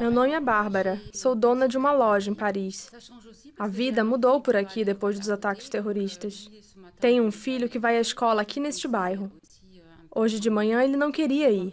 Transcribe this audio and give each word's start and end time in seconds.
Meu 0.00 0.10
nome 0.10 0.32
é 0.32 0.40
Bárbara. 0.40 1.00
Sou 1.12 1.36
dona 1.36 1.68
de 1.68 1.78
uma 1.78 1.92
loja 1.92 2.28
em 2.28 2.34
Paris. 2.34 2.90
A 3.56 3.68
vida 3.68 4.02
mudou 4.02 4.40
por 4.40 4.56
aqui 4.56 4.84
depois 4.84 5.16
dos 5.16 5.30
ataques 5.30 5.68
terroristas. 5.68 6.50
Tenho 6.98 7.22
um 7.22 7.30
filho 7.30 7.68
que 7.68 7.78
vai 7.78 7.98
à 7.98 8.00
escola 8.00 8.42
aqui 8.42 8.58
neste 8.58 8.88
bairro. 8.88 9.30
Hoje 10.12 10.40
de 10.40 10.50
manhã 10.50 10.82
ele 10.82 10.96
não 10.96 11.12
queria 11.12 11.50
ir. 11.50 11.72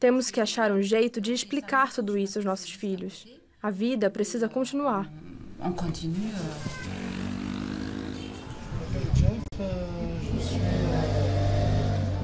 Temos 0.00 0.30
que 0.30 0.40
achar 0.40 0.72
um 0.72 0.80
jeito 0.80 1.20
de 1.20 1.34
explicar 1.34 1.92
tudo 1.92 2.16
isso 2.16 2.38
aos 2.38 2.46
nossos 2.46 2.70
filhos. 2.70 3.26
A 3.62 3.70
vida 3.70 4.08
precisa 4.08 4.48
continuar. 4.48 5.10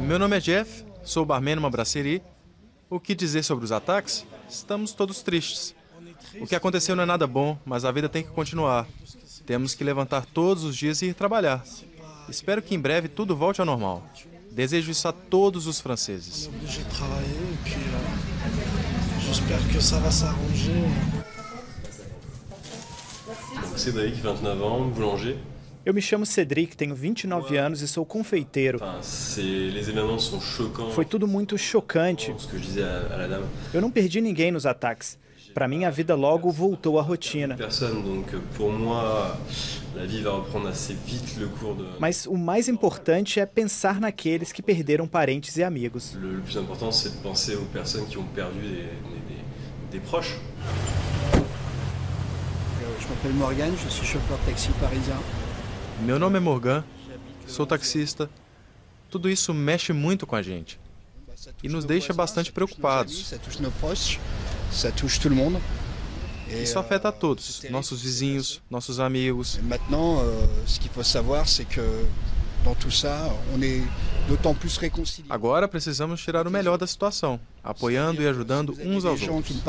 Meu 0.06 0.18
nome 0.18 0.36
é 0.36 0.40
Jeff, 0.40 0.84
sou 1.04 1.26
barman 1.26 1.56
numa 1.56 1.70
brasserie. 1.70 2.22
O 2.90 2.98
que 2.98 3.14
dizer 3.14 3.44
sobre 3.44 3.64
os 3.64 3.70
ataques? 3.70 4.26
Estamos 4.48 4.92
todos 4.92 5.22
tristes. 5.22 5.76
O 6.40 6.46
que 6.46 6.56
aconteceu 6.56 6.96
não 6.96 7.04
é 7.04 7.06
nada 7.06 7.24
bom, 7.24 7.56
mas 7.64 7.84
a 7.84 7.92
vida 7.92 8.08
tem 8.08 8.24
que 8.24 8.30
continuar. 8.30 8.84
Temos 9.46 9.76
que 9.76 9.84
levantar 9.84 10.26
todos 10.26 10.64
os 10.64 10.76
dias 10.76 11.00
e 11.00 11.06
ir 11.06 11.14
trabalhar. 11.14 11.64
Espero 12.28 12.60
que 12.60 12.74
em 12.74 12.80
breve 12.80 13.06
tudo 13.06 13.36
volte 13.36 13.60
ao 13.60 13.66
normal. 13.66 14.04
Desejo 14.50 14.90
isso 14.90 15.06
a 15.06 15.12
todos 15.12 15.68
os 15.68 15.80
franceses. 15.80 16.50
Cédric, 23.76 24.20
29 24.20 24.64
ans, 24.64 24.92
boulanger. 24.92 25.38
Eu 25.84 25.94
me 25.94 26.02
chamo 26.02 26.26
Cedric, 26.26 26.76
tenho 26.76 26.94
29 26.94 27.56
anos 27.56 27.80
e 27.80 27.88
sou 27.88 28.04
confeiteiro. 28.04 28.78
Foi 30.94 31.04
tudo 31.06 31.26
muito 31.26 31.56
chocante. 31.56 32.34
Eu 33.72 33.80
não 33.80 33.90
perdi 33.90 34.20
ninguém 34.20 34.50
nos 34.50 34.66
ataques. 34.66 35.18
Para 35.54 35.66
mim, 35.66 35.84
a 35.84 35.90
vida 35.90 36.14
logo 36.14 36.50
voltou 36.50 36.98
à 36.98 37.02
rotina. 37.02 37.56
Mas 41.98 42.26
o 42.26 42.36
mais 42.36 42.68
importante 42.68 43.40
é 43.40 43.46
pensar 43.46 44.00
naqueles 44.00 44.52
que 44.52 44.62
perderam 44.62 45.08
parentes 45.08 45.56
e 45.56 45.64
amigos. 45.64 46.14
Le 46.14 46.42
plus 46.42 46.56
important, 46.58 46.92
c'est 46.92 47.10
de 47.10 47.22
penser 47.22 47.56
aux 47.56 47.64
personnes 47.72 48.06
qui 48.06 48.18
ont 48.18 48.26
perdu 48.34 48.60
des, 48.60 48.82
des, 48.82 49.92
des 49.92 50.00
proches. 50.00 50.36
Je 53.00 53.08
m'appelle 53.08 53.32
Morgane, 53.32 53.74
je 53.82 53.88
suis 53.88 54.06
chauffeur 54.06 54.38
de 54.38 54.44
taxi 54.44 54.68
parisien. 54.78 55.16
Meu 56.02 56.18
nome 56.18 56.38
é 56.38 56.40
Morgan, 56.40 56.84
sou 57.46 57.66
taxista. 57.66 58.30
Tudo 59.10 59.28
isso 59.28 59.52
mexe 59.52 59.92
muito 59.92 60.26
com 60.26 60.34
a 60.34 60.42
gente 60.42 60.80
e 61.62 61.68
nos 61.68 61.84
deixa 61.84 62.12
bastante 62.12 62.50
preocupados. 62.52 63.32
Isso 66.48 66.78
afeta 66.78 67.08
a 67.08 67.12
todos, 67.12 67.62
nossos 67.70 68.02
vizinhos, 68.02 68.60
nossos 68.68 68.98
amigos. 68.98 69.58
Réconciliés. 74.76 75.30
Agora 75.30 75.68
precisamos 75.68 76.20
tirar 76.22 76.46
o 76.46 76.50
melhor 76.50 76.76
da 76.76 76.86
situação, 76.86 77.40
apoiando 77.62 78.22
e 78.22 78.26
ajudando 78.26 78.76
uns 78.80 79.04
aos 79.04 79.20
outros. 79.22 79.62